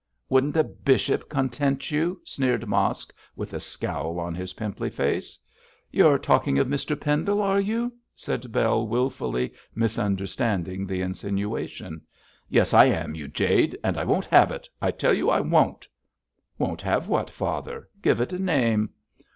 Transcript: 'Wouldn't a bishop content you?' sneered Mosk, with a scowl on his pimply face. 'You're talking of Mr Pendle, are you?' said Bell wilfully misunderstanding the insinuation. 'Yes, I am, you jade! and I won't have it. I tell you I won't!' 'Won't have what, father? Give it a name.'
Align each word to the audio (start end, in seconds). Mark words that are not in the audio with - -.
'Wouldn't 0.29 0.57
a 0.57 0.63
bishop 0.63 1.29
content 1.29 1.91
you?' 1.91 2.19
sneered 2.25 2.65
Mosk, 2.67 3.13
with 3.35 3.53
a 3.53 3.59
scowl 3.59 4.19
on 4.19 4.33
his 4.33 4.53
pimply 4.53 4.89
face. 4.89 5.37
'You're 5.91 6.17
talking 6.17 6.57
of 6.57 6.65
Mr 6.67 6.99
Pendle, 6.99 7.39
are 7.39 7.59
you?' 7.59 7.93
said 8.15 8.51
Bell 8.51 8.87
wilfully 8.87 9.53
misunderstanding 9.75 10.87
the 10.87 11.01
insinuation. 11.03 12.01
'Yes, 12.49 12.73
I 12.73 12.85
am, 12.85 13.13
you 13.13 13.27
jade! 13.27 13.77
and 13.83 13.95
I 13.95 14.03
won't 14.03 14.25
have 14.25 14.49
it. 14.49 14.67
I 14.81 14.89
tell 14.89 15.13
you 15.13 15.29
I 15.29 15.39
won't!' 15.41 15.87
'Won't 16.57 16.81
have 16.81 17.07
what, 17.07 17.29
father? 17.29 17.87
Give 18.01 18.19
it 18.19 18.33
a 18.33 18.39
name.' 18.39 18.89